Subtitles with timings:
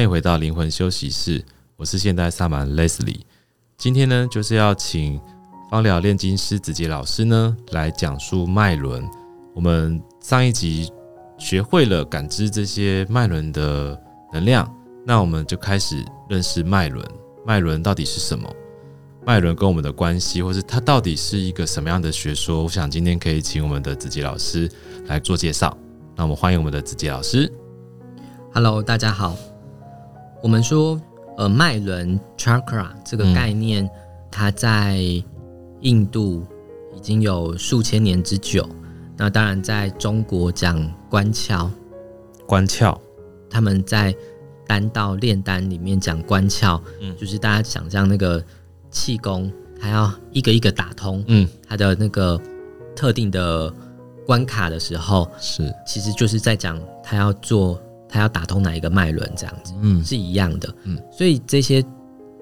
[0.00, 1.44] 欢迎回到灵魂休息室，
[1.76, 3.20] 我是现代萨满 Leslie。
[3.76, 5.20] 今天呢，就是要请
[5.70, 9.06] 芳疗炼金师子杰老师呢来讲述脉轮。
[9.54, 10.90] 我们上一集
[11.36, 14.74] 学会了感知这些脉轮的能量，
[15.04, 17.06] 那我们就开始认识脉轮。
[17.44, 18.50] 脉轮到底是什么？
[19.26, 22.62] 脉轮跟我们的关系，或是它到底是一个什么样的学说？
[22.62, 24.66] 我想今天可以请我们的子杰老师
[25.08, 25.76] 来做介绍。
[26.16, 27.52] 那我们欢迎我们的子杰老师。
[28.54, 29.36] Hello，大家好。
[30.42, 30.98] 我们说，
[31.36, 33.90] 呃，脉轮 chakra 这个概念，嗯，
[34.30, 34.98] 它在
[35.80, 36.46] 印度
[36.96, 38.66] 已经有数千年之久。
[39.18, 41.68] 那当然，在中国讲关窍，
[42.46, 42.98] 关窍，
[43.50, 44.14] 他们在
[44.66, 48.42] 丹道炼丹里面讲关窍，嗯，就是大家想象那个
[48.90, 52.40] 气功，它要一个一个打通，嗯，它的那个
[52.96, 53.70] 特定的
[54.26, 57.78] 关卡的时候，是，其实就是在讲他要做。
[58.10, 61.82] 他要打通哪一个脉轮，这样子，嗯，是一样的，嗯，所以这些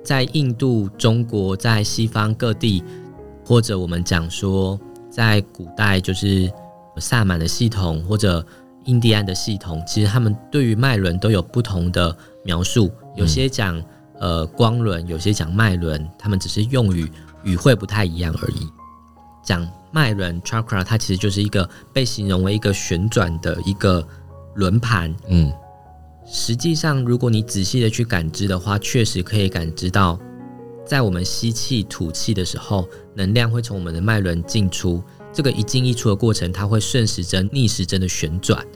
[0.02, 2.82] 在印度、中国、在西方各地，
[3.44, 6.50] 或者我们讲说，在古代就是
[6.96, 8.44] 萨满的系统或者
[8.84, 13.82] 印第安的系统，其实他们对于脉轮都有不同的描述，有些讲
[14.18, 17.10] 呃光轮，有些讲脉轮，他们只是用语
[17.44, 18.66] 语汇不太一样而已。
[19.44, 24.06] 讲脉轮 chakra，它其实就是一个被形容为一个旋转的一个。
[24.58, 25.52] 轮盘，嗯，
[26.26, 30.18] 实际上，如果你仔细的去感知的话，确实可以感知到，
[30.84, 35.00] 在我们吸气、吐气的时候，能量会从我们的脉轮进出。
[35.32, 38.66] 这个一进一出的过程，它会顺时针、逆时针的旋转。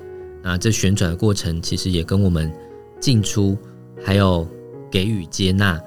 [0.40, 2.52] 那这旋转的过程，其实也跟我们
[3.00, 3.58] 进出，
[4.04, 4.46] 还有
[4.88, 5.80] 给予、接纳，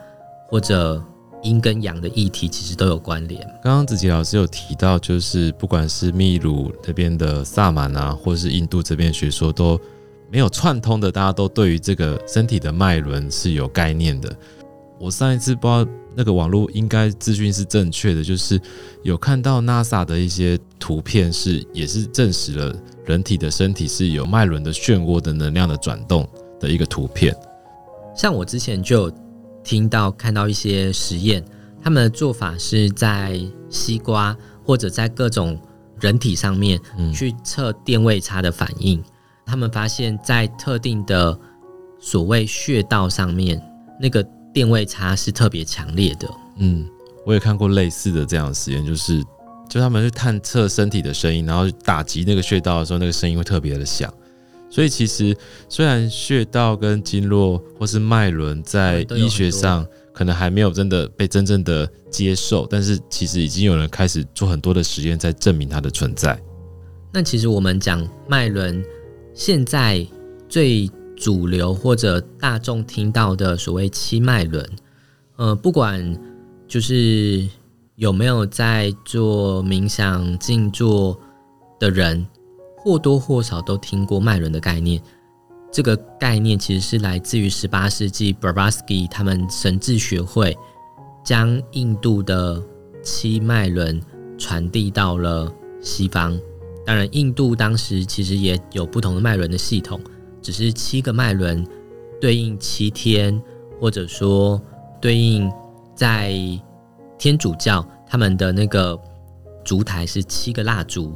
[0.49, 1.01] 或者
[1.45, 3.39] 阴跟阳的议题，其实都有关联。
[3.63, 9.79] 刚刚子杰老师有提到，就是不管是秘鲁那边的萨满啊，或是印度这边学说，都
[10.31, 11.11] 没有串通的。
[11.11, 14.35] 大家都对于这个身体的脉轮是有概念的。
[14.99, 18.59] 我上一次不知道那个网络应该资讯是正确的，就是
[19.03, 26.27] 有看到 NASA 的一些图片，是也是证实了人体的身体是有脉轮的漩涡的能量的转动
[26.59, 27.35] 的一个图片。
[28.15, 29.24] 像我之前就有。
[29.65, 31.43] 听到看到一些实验，
[31.83, 33.37] 他们的做法是在
[33.69, 35.59] 西瓜或者在各种
[35.99, 36.79] 人体上面
[37.13, 38.99] 去测电位差的反应。
[38.99, 39.03] 嗯。
[39.47, 41.37] 他们发现，在特定的
[41.99, 43.61] 所谓穴道上面，
[44.01, 46.27] 那个电位差是特别强烈的。
[46.57, 46.83] 嗯，
[47.25, 49.23] 我也看过类似的这样的实验，就是
[49.69, 54.11] 就他们去探测身体的声音，然后打击那个穴道的时候，那个声音会特别的响。
[54.69, 55.35] 所以其实，
[55.69, 66.37] 虽然穴道跟经络或是脉轮在医学上可能还没有真的被真正的接受，但是其实已经有人开始做很多的实验在证明它的存在。
[67.13, 68.83] 那其实我们讲脉轮，
[69.33, 70.05] 现在
[70.49, 74.69] 最主流或者大众听到的所谓七脉轮，
[75.37, 76.19] 呃，不管
[76.67, 77.47] 就是
[77.95, 81.17] 有没有在做冥想静坐
[81.79, 82.25] 的人。
[82.85, 85.01] 或多或少都听过脉轮的概念，
[85.71, 90.55] 这个概念其实是来自于十八世纪 Blavatsky 他们神智学会
[91.23, 92.61] 将印度的
[93.01, 93.99] 七脉轮
[94.37, 95.51] 传递到了
[95.81, 96.39] 西方。
[96.85, 99.99] 当然，印度当时其实也有不同的脉轮的系统，
[100.39, 101.65] 只是七个脉轮
[102.21, 103.41] 对应七天，
[103.79, 104.61] 或者说
[105.01, 105.51] 对应
[105.95, 106.31] 在
[107.17, 108.95] 天主教他们的那个
[109.63, 111.15] 烛台是七个蜡烛。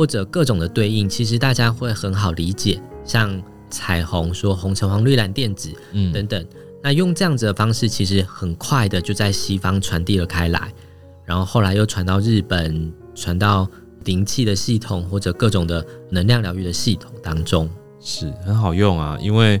[0.00, 3.38] 或者各种的对应，其实大家会很好理解，像
[3.68, 6.42] 彩虹说红橙黄绿蓝靛紫，嗯，等等。
[6.82, 10.72] 那用这样子的方式，其实很快的就在西方传递了开来，
[11.26, 13.68] 然后后来又传到日本，传到
[14.06, 17.68] 灵气的系统或者各种的能量疗愈的系统当中，
[18.00, 19.18] 是很好用啊。
[19.20, 19.60] 因为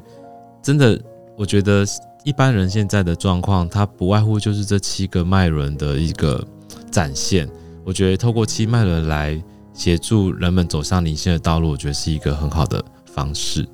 [0.62, 0.98] 真的，
[1.36, 1.84] 我觉得
[2.24, 6.42] 一般人现在的状况，它不外乎就是这七个脉轮的一个
[6.90, 7.46] 展现。
[7.84, 9.38] 我觉得透过七脉轮来。
[9.80, 13.66] 协助人们走上灵性的道路，我觉得是一个很好的方式。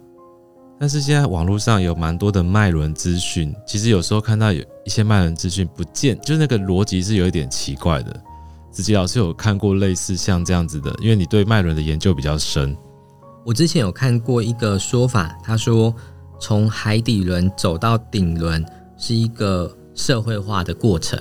[0.79, 8.23] 但是现在网络上有蛮多的脉轮资讯，其实有时候看到有一些脉轮资讯，不见就是那个逻辑是有一点奇怪的。
[8.71, 12.77] 子杰老师有看过类似像这样子的，因为你对脉轮的研究比较深。
[13.45, 15.93] 我之前有看过一个说法，他说
[16.39, 18.65] 从海底轮走到顶轮
[18.97, 21.19] 是一个社会化的过程。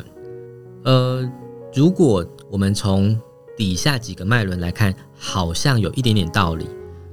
[0.84, 1.28] 呃，
[1.74, 3.20] 如果我们从
[3.58, 6.66] 底下几个脉轮来看，好像有一点点道理。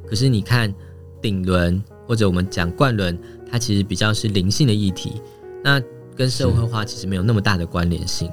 [0.07, 0.73] 可是你看
[1.21, 3.19] 顶轮或者我们讲冠轮，
[3.51, 5.21] 它其实比较是灵性的议题，
[5.63, 5.81] 那
[6.17, 8.31] 跟社会化其实没有那么大的关联性。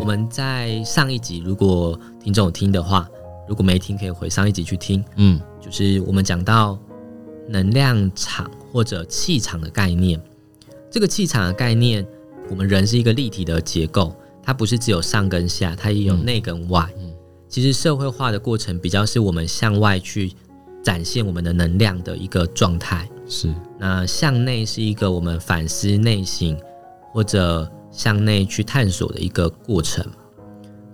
[0.00, 3.08] 我们在上一集，如果听众有听的话，
[3.48, 5.02] 如果没听，可以回上一集去听。
[5.14, 6.76] 嗯，就是我们讲到
[7.48, 10.20] 能量场或者气场的概念。
[10.90, 12.04] 这个气场的概念，
[12.50, 16.88] 我们人是一个立体的结构，它不是只有上跟下，它也有内跟外。
[16.98, 17.12] 嗯，
[17.48, 20.32] 其实社会化的过程比较是我们向外去
[20.82, 23.08] 展现我们的能量的一个状态。
[23.28, 26.56] 是，那向内是一个我们反思内省
[27.12, 30.04] 或者向内去探索的一个过程。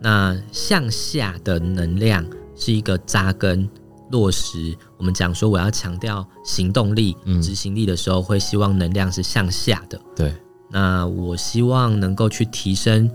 [0.01, 2.25] 那向下的能量
[2.57, 3.69] 是一个扎根
[4.11, 4.77] 落实。
[4.97, 10.01] 我们讲说我要强调行动力、执行力的时候，会希望能量是向下的。
[10.17, 10.35] 对。
[10.71, 13.11] 那我希望能够去提升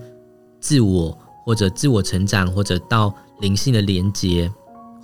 [0.60, 4.52] 自我，或者自我成长，或者到灵性的连接。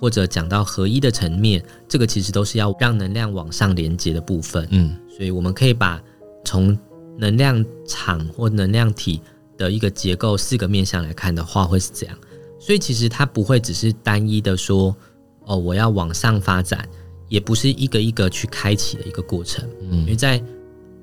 [0.00, 4.66] 或者讲到合一的层面，这个其实都是要让能量往上连接的部分。
[4.70, 6.02] 嗯，所以我们可以把
[6.44, 6.76] 从
[7.16, 9.22] 能量场或能量体
[9.56, 12.18] 的一个结构四个面向来看的话，会是这样。
[12.58, 14.94] 所以其实它不会只是单一的说，
[15.46, 16.86] 哦，我要往上发展，
[17.28, 19.66] 也不是一个一个去开启的一个过程。
[19.90, 20.42] 嗯，因为在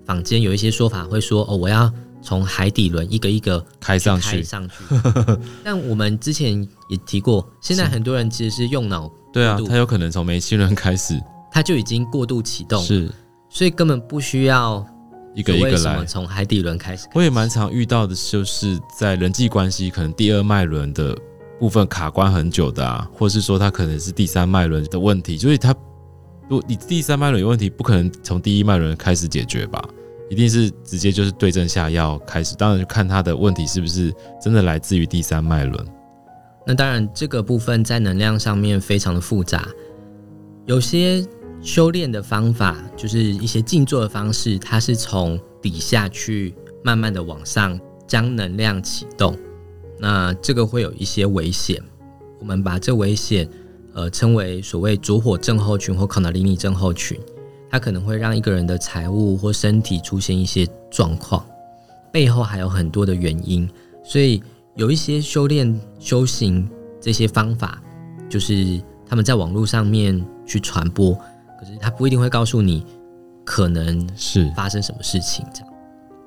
[0.05, 1.91] 坊间有一些说法会说，哦，我要。
[2.21, 4.75] 从海底轮一个一个开上去，开上去。
[5.63, 9.11] 但我们之前也提过，现在很多人其实是用脑。
[9.33, 11.19] 对啊，他有可能从眉心轮开始，
[11.51, 12.83] 他就已经过度启动。
[12.83, 13.09] 是，
[13.49, 14.85] 所以根本不需要
[15.33, 16.05] 一个一个来。
[16.05, 21.17] 从海底轮开始，我也蛮常遇到的，就是在人际关系可能第二脉轮的
[21.59, 25.73] 部分卡关很久的啊，或是说他可能是第三脉轮的问题，所以他
[26.49, 29.81] 如果你第三脉轮有问题，不可能从第一脉轮开始解决吧？
[30.31, 35.85] 一定是直接就是对症下药开始，当然就看他的问题是不是真的来自于第三脉轮。
[36.65, 39.67] 那当然，这个部分在能量上面非常的复杂，
[40.67, 41.21] 有些
[41.61, 47.77] 修炼的方法，就是一些静坐的方式，它是从底下去慢慢的往上
[48.07, 49.37] 将能量启动，
[49.99, 51.77] 那这个会有一些危险，
[52.39, 53.49] 我们把这危险
[53.93, 57.19] 呃称为所谓烛火症候群或康纳林尼症候群。
[57.71, 61.45] 它可能会让一个人的财务或身体出现一些状况，
[62.11, 63.67] 背后还有很多的原因，
[64.03, 64.43] 所以
[64.75, 66.69] 有一些修炼、修行
[66.99, 67.81] 这些方法，
[68.29, 71.13] 就是他们在网络上面去传播，
[71.57, 72.85] 可是他不一定会告诉你
[73.45, 75.45] 可能是发生什么事情。
[75.53, 75.73] 这样，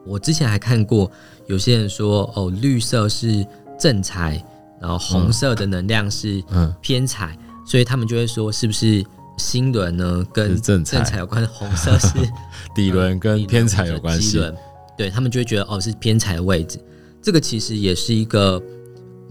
[0.06, 1.11] 我之前还看过
[1.46, 3.46] 有些人说，哦，绿色是
[3.79, 4.43] 正财，
[4.81, 6.43] 然后红色的能量是
[6.81, 7.37] 偏财，
[7.67, 9.05] 所以他们就会说，是不是？
[9.36, 12.08] 心轮呢，跟正财有关，红色是
[12.75, 14.40] 底轮，跟偏财有关系。
[14.96, 16.78] 对，他们就会觉得哦，是偏财的位置。
[17.20, 18.62] 这个其实也是一个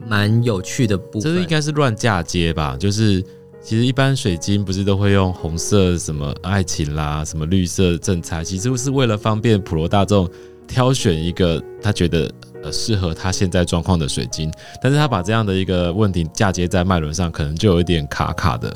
[0.05, 1.21] 蛮有趣的部分。
[1.21, 2.75] 这个应该是乱嫁接吧？
[2.77, 3.23] 就是
[3.61, 10.29] 其实一般水晶不是都会用红色什么爱情啦，什么绿色正财，其实是为了方便普罗大众
[10.67, 12.29] 挑选一个他觉得
[12.61, 14.51] 呃适合他现在状况的水晶。
[14.81, 18.75] 但是他把这样的一个问题嫁接在脉轮上，可能就有一点卡卡的。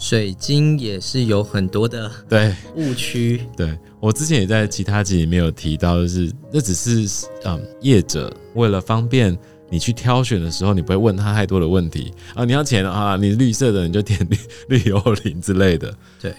[0.00, 9.38] 水晶也是有很多的对误区，对，我之前也在其他集里面有提到，就是那只是嗯业者为了方便
[9.68, 14.38] 你去挑选的时候，你不会问他太多的问题啊，你要钱啊，你绿色的你就点 绿
[14.78, 15.94] 绿幽灵之类的。
[16.18, 16.34] 对，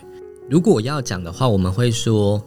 [0.50, 2.44] 如果要讲的话，我们会说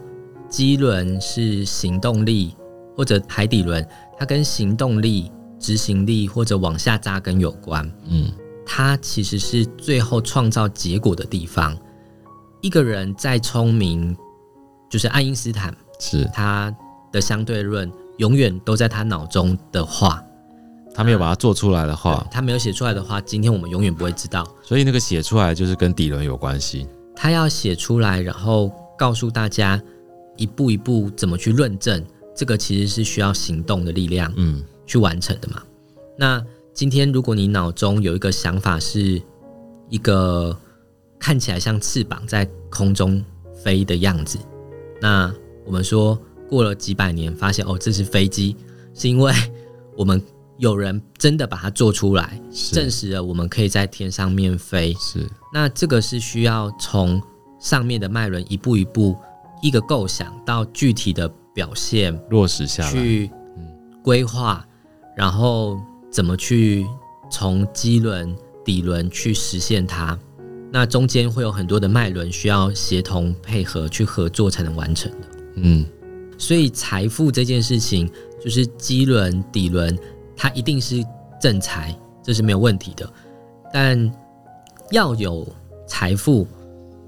[0.49, 2.57] 机轮是行动力，
[2.97, 3.87] 或者海底轮，
[4.19, 7.89] 它跟行动力、执行力或者往下扎根有关。
[8.09, 8.33] 嗯。
[8.67, 11.77] 它其实是最后创造结果的地方。
[12.61, 14.17] 一个人再聪明，
[14.89, 16.75] 就是爱因斯坦，是他
[17.13, 20.25] 的相对论永远都在他脑中的话，
[20.95, 24.47] 他没有把它做出来的话，他没有写出来的话，今天我们永远不会知道。
[24.63, 26.87] 所以那个写出来就是跟底轮有关系。
[27.15, 29.79] 他要写出来，然后告诉大家
[30.37, 32.03] 一步一步怎么去论证，
[32.35, 35.63] 这个其实是需要行动的力量，嗯，去完成的嘛。
[36.19, 36.43] 那。
[36.75, 39.23] 今天，如果你脑中有一个想法，是
[39.89, 40.55] 一个
[41.21, 43.25] 看起来像翅膀在空中
[43.63, 44.41] 飞的样子，
[45.01, 45.33] 那
[45.65, 48.57] 我们说过了几百年，发现哦，这是飞机，
[48.93, 49.33] 是因为
[49.97, 50.21] 我们
[50.59, 52.41] 有人真的把它做出来，
[52.73, 54.93] 证实了我们可以在天上面飞。
[54.95, 57.23] 是，那这个是需要从
[57.61, 59.17] 上面的脉轮一步一步，
[59.63, 63.31] 一个构想到具体的表现落实下来，去
[64.03, 64.67] 规划，
[65.17, 65.79] 然后。
[66.15, 66.87] 怎么去
[67.29, 68.33] 从基轮、
[68.65, 70.17] 底轮去实现它？
[70.71, 75.29] 那中间会有很多的脉轮需要协同配合去合作才能完成的。
[75.57, 75.85] 嗯，
[76.39, 78.09] 所以财富这件事情，
[78.41, 79.99] 就是基轮、底轮，
[80.37, 81.05] 它一定是
[81.41, 81.93] 正财，
[82.23, 83.13] 这是没有问题的。
[83.73, 84.13] 但
[84.93, 85.45] 要有
[85.85, 86.47] 财富，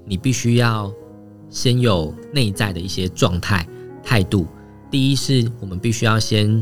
[0.03, 0.91] 你必须要
[1.49, 3.65] 先有内在的一些状态、
[4.03, 4.45] 态度。
[4.91, 6.61] 第一是我们必须要先。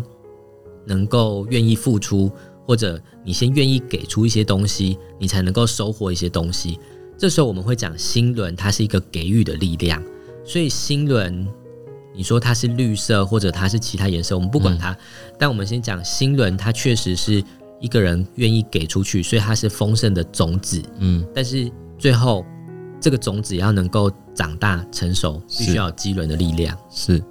[0.85, 2.31] 能够愿意付出，
[2.65, 6.79] 或者你先愿意给出一些东西，你才能够收获一些东西。
[7.17, 10.03] 这时候我们会讲心轮，它是一个给予的力量。
[10.43, 11.47] 所以心轮，
[12.13, 14.91] 你说它是绿色或者它是其他颜色，我们不管它。
[14.91, 14.97] 嗯、
[15.39, 17.43] 但我们先讲心轮，它确实是
[17.79, 20.81] 一个人愿意给出去，所以它是丰盛的种子。
[20.99, 22.45] 嗯，但是最后
[22.99, 26.77] 这个种子要能够长大成熟，必须要有机轮的力量。
[26.89, 27.23] 是，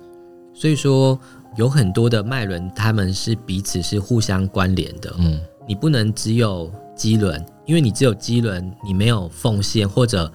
[0.53, 1.19] 所以说
[1.57, 5.15] 有很多的脉轮，他们是彼此是互相关联的。
[5.19, 10.31] 嗯，你不能只有机轮，因为你只有机轮，你没有奉献或者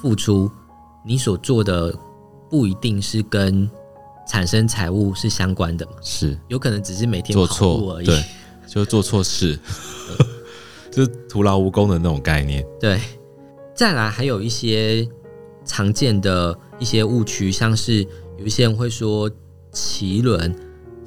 [0.00, 0.50] 付出。
[1.04, 1.94] 你所做的
[2.50, 3.70] 不一定是跟
[4.26, 5.92] 产生财务是相关的嘛？
[6.02, 8.24] 是，有可能只是每天做错而已，对，
[8.66, 9.58] 就做错事，
[10.92, 12.66] 就是徒劳无功的那种概念。
[12.78, 13.00] 对，
[13.74, 15.08] 再来还有一些
[15.64, 18.02] 常见的一些误区，像是
[18.38, 19.30] 有一些人会说
[19.78, 20.54] 脐轮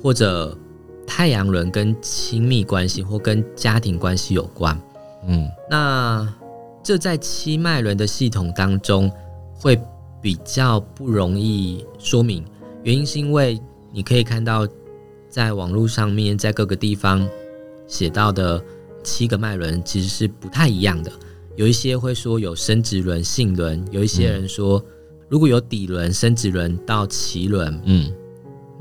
[0.02, 0.58] 或者
[1.06, 4.80] 太阳轮跟亲密关系或跟家庭关系有关。
[5.28, 6.34] 嗯，那
[6.82, 9.12] 这在七脉轮的系统当中
[9.54, 9.78] 会。
[10.24, 12.46] 比较不容易说明，
[12.84, 13.60] 原因是因为
[13.92, 14.68] 你可以看到，
[15.28, 17.28] 在网络上面，在各个地方
[17.88, 18.64] 写到的
[19.04, 21.12] 七个脉轮其实是不太一样的。
[21.56, 24.80] 有一些会说有生殖轮、性轮，有一些人说
[25.28, 28.14] 如果有底轮、生殖轮到脐轮，嗯，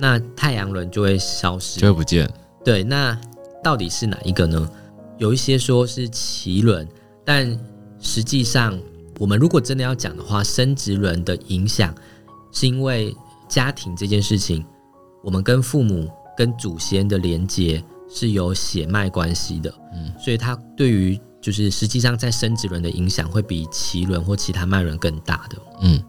[0.00, 2.28] 那太阳轮就会消失，就会不见。
[2.64, 3.16] 对，那
[3.62, 4.70] 到底是哪一个呢？
[5.18, 6.88] 有一些说是脐轮，
[7.24, 7.58] 但
[8.00, 8.78] 实际上。
[9.18, 11.94] 我们如果真的要讲的话，生殖轮的影响
[12.52, 13.14] 是因为
[13.50, 14.64] 家庭这件事情，
[15.22, 26.02] 我们跟父母、跟祖先的连接是有血脉关系的，嗯，所以它对于就是实际上在生殖轮的影响会比脐轮或其他脉轮更大的，嗯，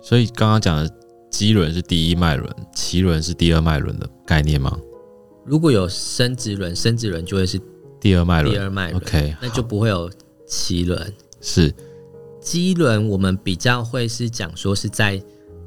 [0.00, 0.90] 所以刚刚讲的
[1.34, 4.78] 机轮是第一脉轮，脐轮是第二脉轮的概念吗？
[5.44, 7.60] 如果有生殖轮，生殖轮就会是
[8.00, 10.08] 第二脉轮，第二脉轮，OK，那就不会有
[10.46, 11.74] 脐轮，是。
[12.40, 15.20] 机轮我们比较会是讲说是在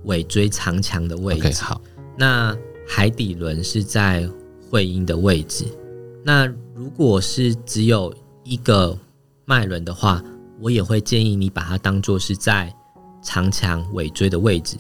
[0.05, 1.81] 尾椎长强的位置，okay, 好。
[2.17, 2.57] 那
[2.88, 4.25] 海底轮是在
[4.69, 5.65] 会阴的位置。
[6.24, 8.97] 那如果是只有一个
[9.43, 10.24] 脉轮的话，
[10.62, 12.74] 我也会建议你把它当做是在
[13.21, 14.77] 长强尾椎的位置。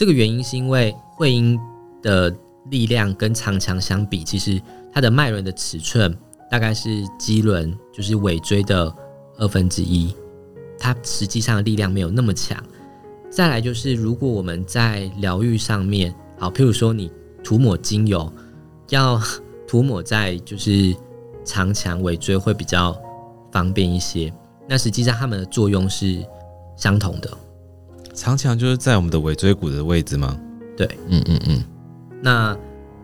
[0.00, 1.60] 这个原因是因为会阴
[2.00, 2.34] 的
[2.70, 4.58] 力量跟长强相比，其实
[4.90, 6.16] 它的脉轮的尺寸
[6.50, 8.90] 大概是肌轮就是尾椎的
[9.36, 10.16] 二分之一。
[10.78, 12.58] 它实际上的力量没有那么强。
[13.28, 17.12] 再来就是，如果我们在疗愈上面，好，譬如说你
[17.44, 18.32] 涂抹精油，
[18.88, 19.20] 要
[19.68, 20.96] 涂抹在就是
[21.44, 22.98] 长强尾椎会比较
[23.52, 24.32] 方便一些。
[24.66, 26.24] 那实际上它们的作用是
[26.74, 27.30] 相同的。
[28.20, 30.38] 长强就是在我们的尾椎骨的位置吗？
[30.76, 31.64] 对，嗯嗯嗯。
[32.22, 32.54] 那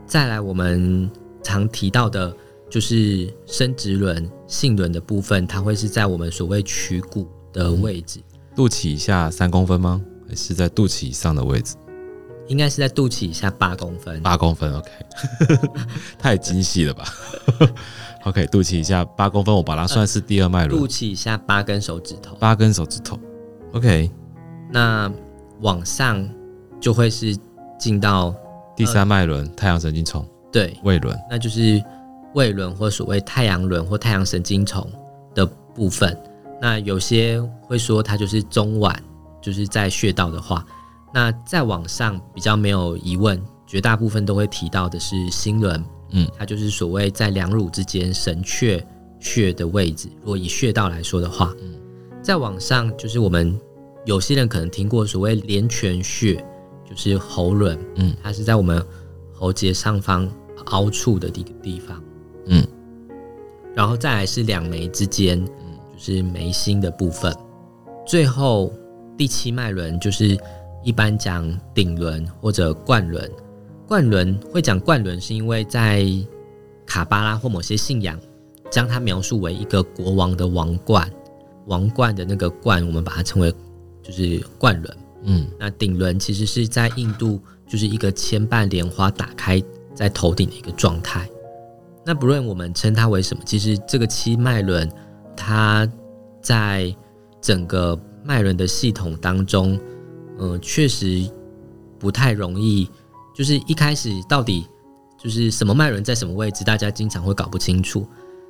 [0.06, 1.10] 再来我们
[1.42, 2.36] 常提到的
[2.68, 7.26] 就是生殖轮、性轮的部分，它会是在我们所谓曲骨。
[7.50, 8.20] 的位置，
[8.54, 10.02] 肚脐以下三公分吗？
[10.28, 11.76] 还是在肚脐以上的位置？
[12.48, 14.20] 应该是在肚脐以下八公分。
[14.20, 14.90] 八公分，OK，
[16.18, 17.04] 太精细了吧？
[18.24, 20.78] OK，肚脐以下八公分，我把它算是第二脉轮。
[20.78, 23.18] 肚脐以下八根手指头，八根手指头
[23.72, 24.10] ，OK。
[24.70, 25.12] 那
[25.60, 26.28] 往上
[26.80, 27.36] 就会是
[27.78, 28.34] 进到
[28.74, 30.26] 第三脉轮，太阳神经丛。
[30.52, 31.82] 对，胃轮，那就是
[32.34, 34.88] 胃轮或所谓太阳轮或太阳神经丛
[35.34, 35.44] 的
[35.74, 36.16] 部分。
[36.60, 38.96] 那有些会说它就是中脘，
[39.42, 40.64] 就是在穴道的话，
[41.12, 48.82] 那再往上比较没有疑问，绝大部分都会提到的是心轮，嗯，它就是所谓在两乳之间神阙
[49.20, 50.08] 穴的位置。
[50.20, 51.74] 如果以穴道来说的话，嗯，
[52.22, 53.58] 再往上就是我们
[54.06, 56.36] 有些人可能听过所谓连泉穴，
[56.88, 58.80] 就是喉轮，嗯，它是在我们
[59.32, 60.26] 喉结上方
[60.66, 62.00] 凹处的一个地方，
[62.46, 62.64] 嗯，
[63.74, 65.38] 然后再来是两眉之间。
[65.44, 67.34] 嗯，就是眉心的部分，
[68.06, 68.72] 最后
[69.16, 70.38] 第七脉轮就是
[70.84, 73.28] 一般讲顶轮或者冠轮。
[73.88, 76.06] 冠轮会讲冠轮，是因为在
[76.86, 78.16] 卡巴拉或某些信仰
[78.70, 81.10] 将它描述为一个国王的王冠，
[81.66, 83.52] 王冠的那个冠，我们把它称为
[84.06, 84.96] 就是冠轮。
[85.24, 89.62] 嗯，那顶轮其实是在印度就是一个千瓣莲花打开
[89.94, 91.28] 在头顶的一个状态。
[92.04, 94.88] 那不论我们称它为什么，其实这个七脉轮。
[95.38, 95.86] 它
[96.40, 96.96] 在
[97.42, 99.78] 整个脉轮的系统当中，
[100.38, 101.30] 嗯、呃，确实
[101.98, 102.88] 不太容易。
[103.34, 104.66] 就是一开始到底
[105.22, 108.08] 就是什么脉轮在什么位置，大家经常会搞不清楚。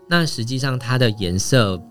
[0.09, 1.83] 那实际上它的颜色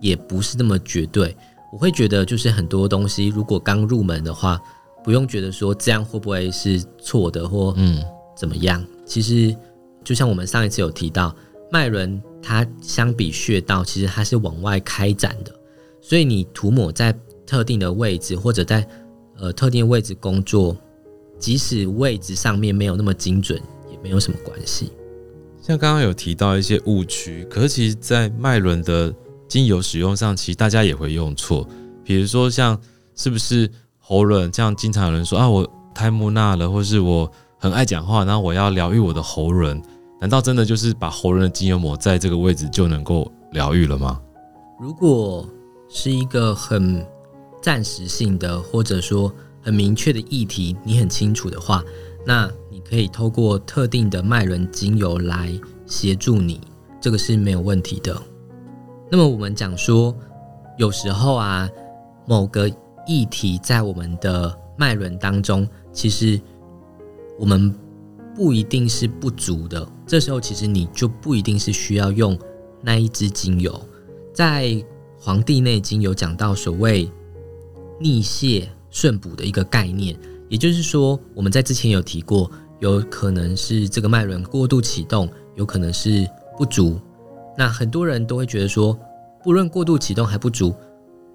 [0.00, 1.36] 也不是那么绝对。
[1.72, 4.60] 我会觉得，就是很多东西如果刚入门的话，
[5.04, 8.02] 不用觉得说这样会不会是错的或嗯
[8.36, 8.84] 怎么样。
[9.04, 9.56] 其实
[10.02, 11.34] 就像我们上一次有提到。
[11.72, 15.54] 脉轮它相比穴道，其实它是往外开展的，
[16.00, 18.84] 所以你涂抹在特定的位置，或者在
[19.36, 20.76] 呃特定位置工作，
[21.38, 23.56] 即使位置上面没有那么精准，
[23.88, 24.90] 也没有什么关系。
[25.62, 29.14] 像刚刚有提到一些误区，可是其实在脉轮的
[29.50, 31.66] 精油使用上，其实大家也会用错。
[32.04, 32.80] 比如说像
[33.16, 39.82] 是不是喉轮，这样经常有人说啊，我太木讷了，或是我很爱讲话，然后我要疗愈我的喉轮，
[40.20, 44.20] 难道真的就是把喉轮的精油抹在这个位置就能够疗愈了吗？
[44.80, 45.46] 如果
[45.88, 47.04] 是一个很
[47.60, 49.30] 暂时性的，或者说
[49.60, 51.84] 很明确的议题，你很清楚的话，
[52.24, 55.52] 那你可以透过特定的脉轮精油来
[55.86, 56.60] 协助你，
[57.00, 58.16] 这个是没有问题的。
[59.10, 60.16] 那么我们讲说，
[60.78, 61.68] 有时候啊。
[62.26, 62.70] 某个
[63.08, 66.40] 议题在我们的脉轮当中，其实
[67.40, 67.74] 我们
[68.36, 69.84] 不一定是不足的。
[70.06, 72.38] 这时候，其实你就不一定是需要用
[72.82, 73.82] 那一支精油。
[74.32, 74.66] 在
[75.18, 77.10] 《黄帝内经》有讲到所谓
[77.98, 80.16] 逆泻顺补的一个概念，
[80.48, 82.48] 也就是说，我们在之前有提过，
[82.78, 86.24] 有可能是这个脉轮过度启动，有可能是
[86.56, 87.00] 不足。
[87.60, 88.98] 那很多人都会觉得说，
[89.44, 90.74] 不论过度启动还不足。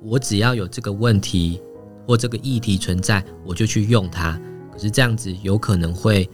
[0.02, 1.62] 我只要有这个问题
[2.08, 4.32] 或这个议题存在，我就去用它。
[4.74, 6.28] 可是这样子有可能会，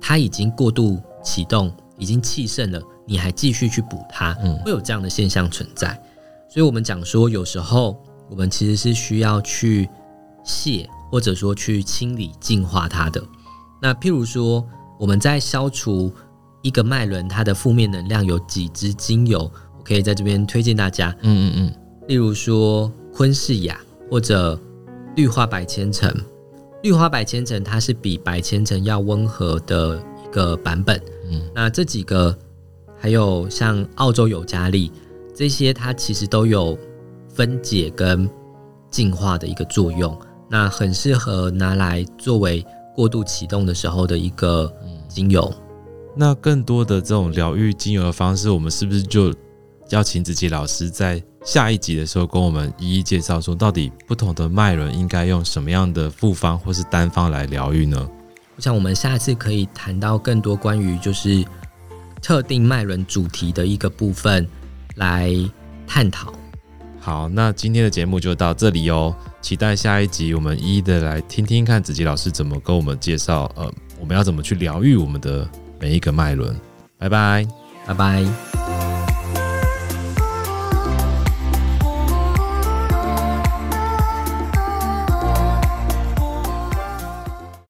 [0.00, 6.02] 它已经过度启动，已经气盛了，你还继续去补它，嗯，会有这样的现象存在。
[6.48, 9.86] 所以我们讲说，有时候我们其实是需要去
[10.44, 13.22] 卸，或者说去清理、净化它的。
[13.82, 14.66] 那譬如说，
[14.98, 16.10] 我们在消除
[16.66, 19.40] 一个脉轮它的负面能量，有几支精油，
[19.78, 21.14] 我可以在这边推荐大家。
[21.22, 21.74] 嗯嗯嗯，
[22.08, 22.92] 例如说。
[23.16, 23.80] 昆士雅
[24.10, 24.60] 或者
[25.14, 26.14] 绿化百千层，
[26.82, 31.00] 绿化百千层它是比百千层要温和的一个版本。
[31.30, 32.36] 嗯，那这几个
[33.00, 34.92] 还有像澳洲尤加利
[35.34, 36.78] 这些，它其实都有
[37.30, 38.28] 分解跟
[38.90, 40.14] 净化的一个作用，
[40.50, 42.62] 那很适合拿来作为
[42.94, 44.70] 过度启动的时候的一个
[45.08, 45.50] 精油。
[46.16, 49.32] 那更多的这种疗愈精油的方式，我们是不是就
[49.90, 58.08] 邀请子琪老师在下一集的时候，跟我们一一介绍，说到底不同的脉轮应该用什么样的复方或是单方来疗愈呢？
[58.56, 61.44] 我想我们下次可以谈到更多关于就是
[62.22, 64.48] 特定脉轮主题的一个部分
[64.94, 65.30] 来
[65.86, 66.32] 探讨。
[66.98, 76.54] 好，那今天的节目就到这里哦，期待下一集我们一一的来听听看子琪老师怎么跟我们介绍，呃，我们要怎么去疗愈我们的每一个脉轮。
[76.98, 77.46] 拜拜，
[77.86, 78.65] 拜拜。